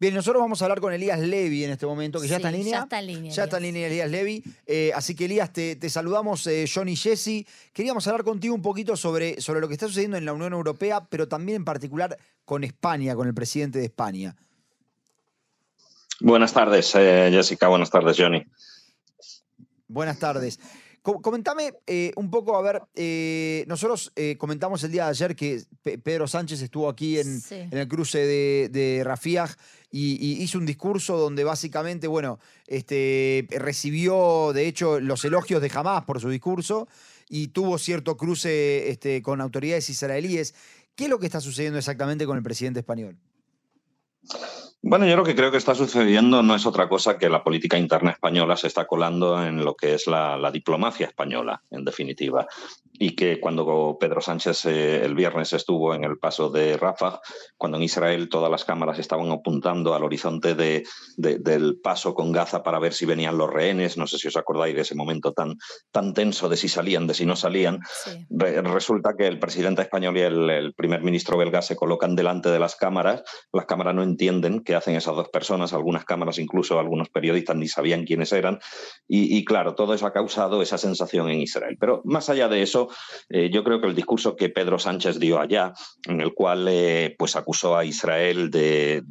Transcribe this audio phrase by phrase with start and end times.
[0.00, 2.58] Bien, nosotros vamos a hablar con Elías Levy en este momento, que ya está en
[2.58, 2.72] línea.
[2.72, 3.32] Ya está en línea.
[3.32, 4.44] Ya está en línea Elías Levy.
[4.64, 7.44] Eh, así que Elías, te, saludamos, eh, John y Jesse.
[7.72, 11.04] Queríamos hablar contigo un poquito sobre, sobre lo que está sucediendo en la Unión Europea,
[11.10, 14.36] pero también en particular con España, con el presidente de España.
[16.20, 17.66] Buenas tardes, eh, Jessica.
[17.66, 18.44] Buenas tardes, Johnny.
[19.88, 20.60] Buenas tardes.
[21.22, 25.62] Comentame eh, un poco, a ver, eh, nosotros eh, comentamos el día de ayer que
[25.82, 29.54] Pedro Sánchez estuvo aquí en, el cruce de, de Rafiaj
[29.90, 36.04] y, hizo un discurso donde básicamente, bueno, este, recibió de hecho los elogios de Hamas
[36.04, 36.88] por su discurso
[37.28, 40.54] y tuvo cierto cruce este, con autoridades israelíes.
[40.94, 43.16] ¿Qué es lo que está sucediendo exactamente con el presidente español?
[44.80, 47.76] Bueno, yo lo que creo que está sucediendo no es otra cosa que la política
[47.76, 52.46] interna española se está colando en lo que es la, diplomacia española, en definitiva.
[52.98, 57.20] Y que cuando Pedro Sánchez eh, el viernes estuvo en el paso de Rafah,
[57.56, 60.84] cuando en Israel todas las cámaras estaban apuntando al horizonte de,
[61.16, 64.74] del paso con Gaza para ver si venían los rehenes, no sé si os acordáis
[64.74, 65.54] de ese momento tan,
[65.90, 67.80] tan tenso de si salían, de si no salían,
[68.30, 72.58] resulta que el presidente español y el, el primer ministro belga se colocan delante de
[72.58, 73.22] las cámaras,
[73.52, 77.68] las cámaras no entienden que hacen esas dos personas, algunas cámaras, incluso algunos periodistas ni
[77.68, 78.58] sabían quiénes eran,
[79.06, 81.76] y, claro, todo eso ha causado esa sensación en Israel.
[81.80, 82.87] Pero más allá de eso,
[83.28, 85.72] eh, yo creo que el discurso que Pedro Sánchez dio allá,
[86.06, 89.02] en el cual eh, pues acusó a Israel de,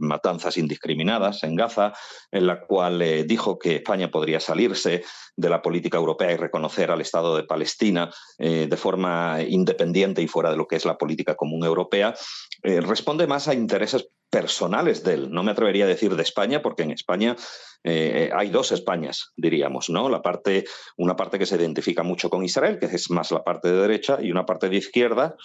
[0.00, 1.92] matanzas indiscriminadas en Gaza,
[2.30, 5.04] en la cual eh, dijo que España podría salirse
[5.36, 10.50] de la política europea y reconocer al Estado de Palestina de forma independiente y fuera
[10.50, 12.14] de lo que es la política común europea,
[12.62, 15.30] responde más a intereses personales de él.
[15.30, 17.36] No me atrevería a decir de España, porque en España
[17.84, 20.08] eh, hay dos Españas, diríamos, ¿no?
[20.08, 20.64] La parte,
[20.96, 24.18] una parte que se identifica mucho con Israel, que es más la parte de derecha,
[24.20, 25.36] y una parte de izquierda,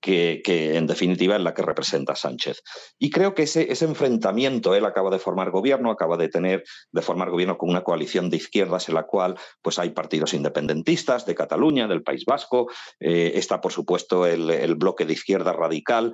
[0.00, 2.62] que, en definitiva es la que representa a Sánchez.
[2.98, 7.30] Y creo que ese, enfrentamiento, él acaba de formar gobierno, acaba de tener, de formar
[7.30, 11.88] gobierno con una coalición de izquierdas en la cual pues hay partidos independentistas de Cataluña,
[11.88, 12.68] del País Vasco,
[13.00, 16.12] eh, está por supuesto el, bloque de izquierda radical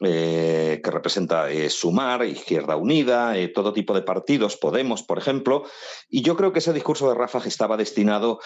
[0.00, 5.64] eh, que representa eh, Sumar, Izquierda Unida, todo tipo de partidos, Podemos, por ejemplo,
[6.08, 8.40] y yo creo que ese discurso de Rafa estaba destinado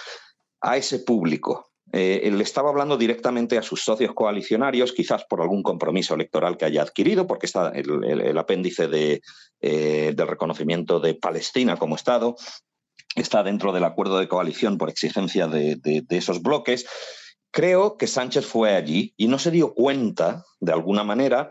[0.61, 5.63] a ese público, eh, él estaba hablando directamente a sus socios coalicionarios, quizás por algún
[5.63, 9.23] compromiso electoral que haya adquirido, porque está el, apéndice de,
[9.63, 12.37] eh, del reconocimiento de Palestina como Estado,
[13.15, 16.85] está dentro del acuerdo de coalición por exigencia de, esos bloques.
[17.51, 21.49] Creo que Sánchez fue allí y no se dio cuenta, de alguna manera,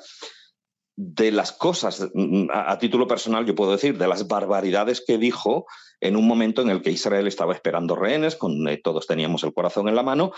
[0.98, 2.08] de las cosas,
[2.54, 5.66] a, título personal yo puedo decir, de las barbaridades que dijo
[6.00, 9.54] en un momento en el que Israel estaba esperando rehenes, con, eh, todos teníamos el
[9.54, 10.32] corazón en la mano.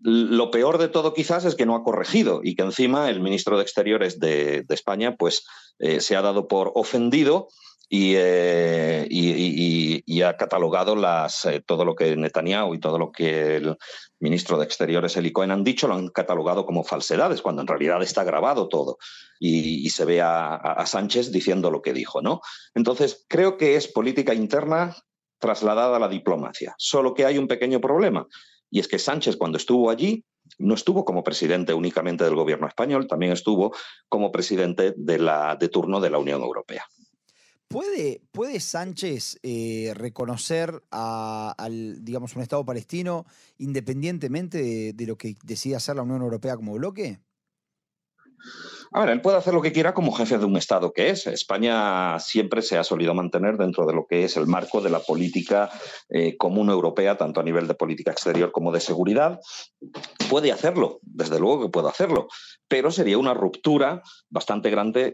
[0.00, 3.56] Lo peor de todo quizás es que no ha corregido y que encima el ministro
[3.56, 5.44] de Exteriores de, España pues,
[5.78, 7.48] eh, se ha dado por ofendido
[7.96, 13.76] eh, y, ha catalogado las, todo lo que Netanyahu y todo lo que el
[14.20, 18.02] ministro de Exteriores, Eli Cohen, han dicho, lo han catalogado como falsedades, cuando en realidad
[18.02, 18.96] está grabado todo
[19.38, 22.22] y, se ve a, Sánchez diciendo lo que dijo.
[22.22, 22.40] ¿no?
[22.74, 24.96] Entonces, creo que es política interna
[25.38, 26.74] trasladada a la diplomacia.
[26.78, 28.26] Solo que hay un pequeño problema,
[28.70, 30.24] y es que Sánchez cuando estuvo allí
[30.58, 33.74] no estuvo como presidente únicamente del gobierno español, también estuvo
[34.08, 36.84] como presidente de turno de la Unión Europea.
[37.68, 43.26] ¿Puede, puede Sánchez eh, reconocer al, digamos, un Estado palestino
[43.58, 47.20] independientemente de, lo que decida hacer la Unión Europea como bloque?
[48.92, 51.26] A ver, él puede hacer lo que quiera como jefe de un Estado que es.
[51.26, 55.00] España siempre se ha solido mantener dentro de lo que es el marco de la
[55.00, 55.68] política
[56.08, 59.40] eh, común europea, tanto a nivel de política exterior como de seguridad.
[60.30, 62.28] Puede hacerlo, desde luego que puede hacerlo,
[62.68, 65.12] pero sería una ruptura bastante grande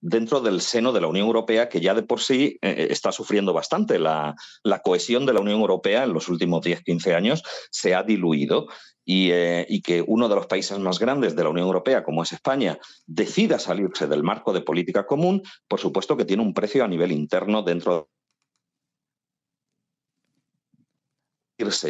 [0.00, 3.52] dentro del seno de la Unión Europea, que ya de por sí eh, está sufriendo
[3.52, 3.98] bastante.
[3.98, 4.34] La,
[4.82, 8.66] cohesión de la Unión Europea en los últimos 10-15 años se ha diluido
[9.06, 12.32] eh, y, que uno de los países más grandes de la Unión Europea, como es
[12.32, 16.88] España, decida salirse del marco de política común, por supuesto que tiene un precio a
[16.88, 18.10] nivel interno dentro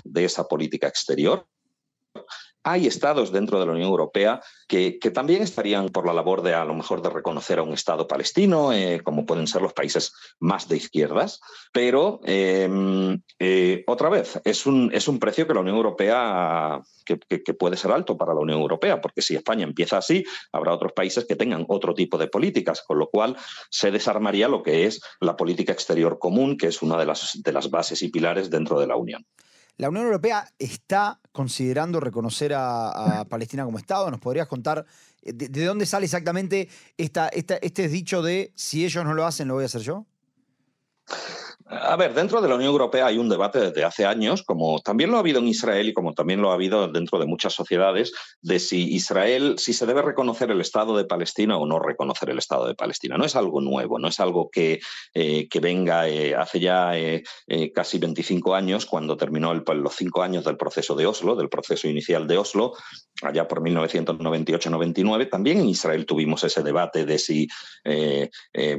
[0.05, 1.47] de esa política exterior
[2.65, 6.65] hay estados dentro de la Unión Europea que, también estarían por la labor de a
[6.65, 10.67] lo mejor de reconocer a un Estado palestino, eh, como pueden ser los países más
[10.67, 11.41] de izquierdas,
[11.73, 17.19] pero em, eh, otra vez, es un, es un precio que la Unión Europea, que,
[17.55, 21.27] puede ser alto para la Unión Europea, porque si España empieza así, habrá otros países
[21.27, 23.37] que tengan otro tipo de políticas, con lo cual
[23.71, 27.53] se desarmaría lo que es la política exterior común, que es una de las, de
[27.53, 29.25] las bases y pilares dentro de la Unión.
[29.77, 34.11] ¿La Unión Europea está considerando reconocer a, Palestina como Estado?
[34.11, 34.87] ¿Nos podrías contar
[35.23, 39.55] eh, de, dónde sale exactamente esta, este dicho de si ellos no lo hacen, lo
[39.55, 40.07] voy a hacer yo?
[41.67, 45.11] A ver, dentro de la Unión Europea hay un debate desde hace años, como también
[45.11, 48.13] lo ha habido en Israel y como también lo ha habido dentro de muchas sociedades,
[48.43, 52.39] de si Israel, si se debe reconocer el Estado de Palestina o no reconocer el
[52.39, 53.17] Estado de Palestina.
[53.17, 54.81] No es algo nuevo, no es algo que,
[55.15, 57.23] eh, venga eh, hace ya eh,
[57.75, 61.89] casi 25 años, cuando terminó el, los cinco años del proceso de Oslo, del proceso
[61.89, 62.75] inicial de Oslo,
[63.23, 65.31] allá por 1998-99.
[65.31, 67.49] También en Israel tuvimos ese debate de si,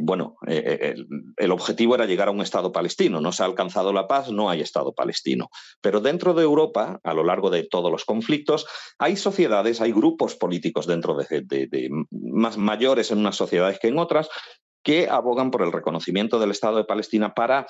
[0.02, 3.22] bueno, el objetivo era llegar a un Estado palestino.
[3.22, 5.50] No se ha alcanzado la paz, no hay Estado palestino.
[5.80, 8.68] Pero dentro de Europa, a lo largo de todos los conflictos,
[9.00, 14.28] hay sociedades, hay grupos políticos dentro de, más mayores en unas sociedades que en otras
[14.84, 17.66] que abogan por el reconocimiento del Estado de Palestina para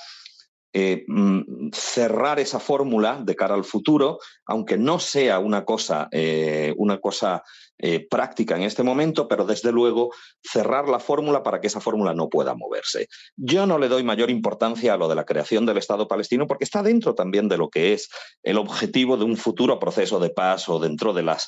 [0.78, 6.74] eh, mm, cerrar esa fórmula de cara al futuro, aunque no sea una cosa, eh,
[6.76, 7.44] una cosa
[7.78, 10.12] eh, práctica en este momento, pero desde luego
[10.44, 13.08] cerrar la fórmula para que esa fórmula no pueda moverse.
[13.38, 16.66] Yo no le doy mayor importancia a lo de la creación del Estado palestino porque
[16.66, 18.10] está dentro también de lo que es
[18.44, 21.48] el objetivo de un futuro proceso de paz o dentro de las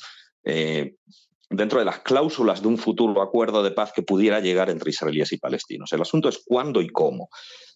[1.50, 5.32] dentro de las cláusulas de un futuro acuerdo de paz que pudiera llegar entre israelíes
[5.32, 5.92] y palestinos.
[5.92, 7.28] El asunto es cuándo y cómo.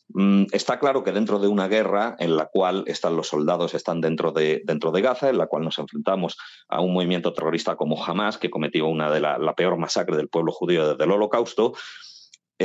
[0.08, 4.00] Mm, está claro que dentro de una guerra en la cual están los soldados están
[4.00, 6.36] dentro de, dentro de Gaza, en la cual nos enfrentamos
[6.68, 10.28] a un movimiento terrorista como Hamas, que cometió una de la, la peor masacre del
[10.28, 11.72] pueblo judío desde el Holocausto,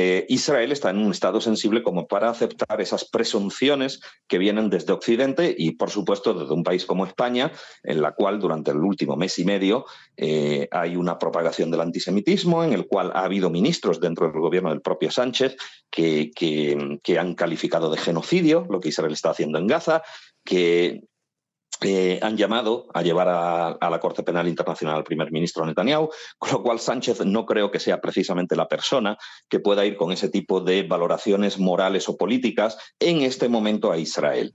[0.00, 4.92] eh, Israel está en un estado sensible como para aceptar esas presunciones que vienen desde
[4.92, 7.50] Occidente y, por supuesto, desde un país como España,
[7.82, 9.86] en la cual durante el último mes y medio
[10.16, 14.70] eh, hay una propagación del antisemitismo, en el cual ha habido ministros dentro del gobierno
[14.70, 15.56] del propio Sánchez
[15.90, 20.02] que, que han calificado de genocidio lo que Israel está haciendo en Gaza,
[20.44, 21.02] que
[21.80, 26.52] eh, han llamado a llevar a, la Corte Penal Internacional al primer ministro Netanyahu, con
[26.52, 29.16] lo cual Sánchez no creo que sea precisamente la persona
[29.48, 33.98] que pueda ir con ese tipo de valoraciones morales o políticas en este momento a
[33.98, 34.54] Israel.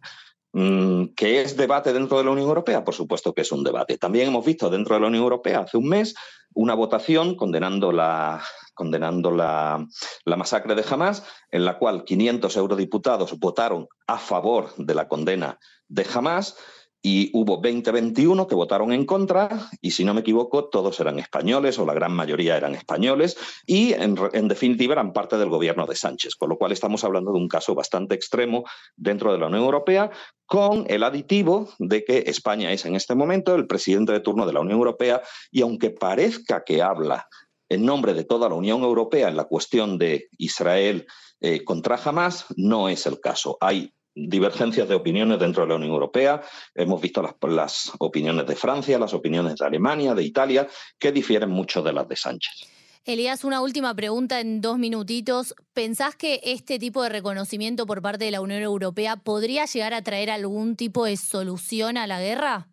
[0.51, 2.83] Mm, ¿Que es debate dentro de la Unión Europea?
[2.83, 3.97] Por supuesto que es un debate.
[3.97, 6.13] También hemos visto dentro de la Unión Europea hace un mes
[6.53, 8.43] una votación condenando la,
[8.75, 9.85] condenando la,
[10.25, 15.57] la, masacre de Hamas, en la cual 500 eurodiputados votaron a favor de la condena
[15.87, 16.55] de Hamas
[17.05, 21.77] y hubo 20-21 que votaron en contra y si no me equivoco todos eran españoles
[21.77, 24.15] o la gran mayoría eran españoles y en,
[24.47, 27.75] definitiva eran parte del gobierno de Sánchez, con lo cual estamos hablando de un caso
[27.75, 28.63] bastante extremo
[28.95, 30.11] dentro de la Unión Europea
[30.45, 34.53] con el aditivo de que España es en este momento el presidente de turno de
[34.53, 35.21] la Unión Europea
[35.51, 37.27] y aunque parezca que habla
[37.67, 41.05] en nombre de toda la Unión Europea en la cuestión de Israel
[41.41, 43.57] eh, contra Hamas, no es el caso.
[43.59, 46.41] Hay divergencias de opiniones dentro de la Unión Europea.
[46.75, 50.67] Hemos visto las, las, opiniones de Francia, las opiniones de Alemania, de Italia,
[50.99, 52.67] que difieren mucho de las de Sánchez.
[53.05, 55.55] Elías, una última pregunta en dos minutitos.
[55.73, 60.01] ¿Pensás que este tipo de reconocimiento por parte de la Unión Europea podría llegar a
[60.03, 62.69] traer algún tipo de solución a la guerra?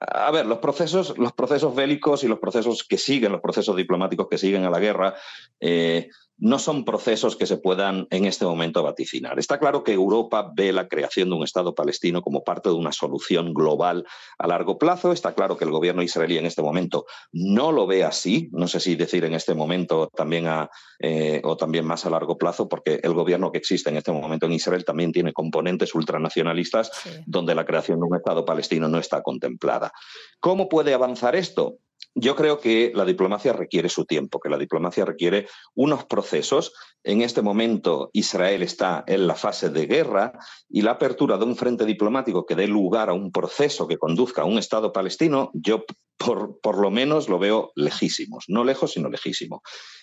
[0.00, 4.28] A ver, los procesos, los procesos bélicos y los procesos que siguen, los procesos diplomáticos
[4.28, 5.14] que siguen a la guerra,
[5.60, 6.08] eh,
[6.40, 9.38] no son procesos que se puedan en este momento vaticinar.
[9.38, 12.92] Está claro que Europa ve la creación de un Estado palestino como parte de una
[12.92, 14.06] solución global
[14.38, 15.12] a largo plazo.
[15.12, 18.48] Está claro que el gobierno israelí en este momento no lo ve así.
[18.52, 22.38] No sé si decir en este momento también a, eh, o también más a largo
[22.38, 26.90] plazo, porque el gobierno que existe en este momento en Israel también tiene componentes ultranacionalistas
[27.26, 29.92] donde la creación de un Estado palestino no está contemplada.
[30.40, 31.76] ¿Cómo puede avanzar esto?
[32.14, 36.72] Yo creo que la diplomacia requiere su tiempo, que la diplomacia requiere unos procesos.
[37.04, 40.32] En este momento Israel está en la fase de guerra
[40.68, 44.42] y la apertura de un frente diplomático que dé lugar a un proceso que conduzca
[44.42, 45.84] a un Estado palestino, yo
[46.20, 49.62] por, por lo menos lo veo lejísimos, no lejos, sino lejísimo.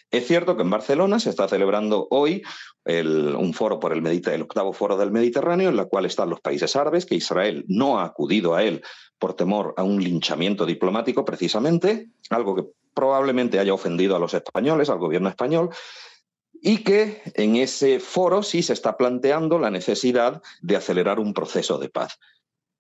[0.09, 2.41] Es cierto que en Barcelona se está celebrando hoy
[2.86, 6.75] un foro por el, el octavo foro del Mediterráneo, en la cual están los países
[6.75, 8.81] árabes, que Israel no ha acudido a él
[9.19, 12.63] por temor a un linchamiento diplomático, precisamente, algo que
[12.95, 15.69] probablemente haya ofendido a los españoles, al gobierno español,
[16.53, 21.77] y que en ese foro sí se está planteando la necesidad de acelerar un proceso
[21.77, 22.17] de paz.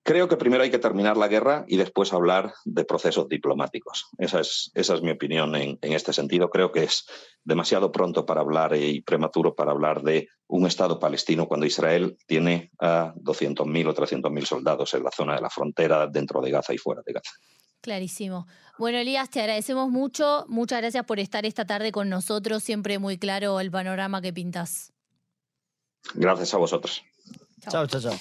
[0.07, 4.07] Creo que primero hay que terminar la guerra y después hablar de procesos diplomáticos.
[4.17, 6.49] Esa es, esa es mi opinión en, este sentido.
[6.49, 7.05] Creo que es
[7.43, 12.71] demasiado pronto para hablar y prematuro para hablar de un Estado palestino cuando Israel tiene
[12.79, 16.77] a 200.000 o 300.000 soldados en la zona de la frontera dentro de Gaza y
[16.77, 17.31] fuera de Gaza.
[17.81, 18.47] Clarísimo.
[18.79, 20.45] Bueno, Elías, te agradecemos mucho.
[20.47, 22.63] Muchas gracias por estar esta tarde con nosotros.
[22.63, 24.93] Siempre muy claro el panorama que pintas.
[26.13, 27.03] Gracias a vosotros.
[27.69, 27.99] chao, chao.
[27.99, 28.17] chao.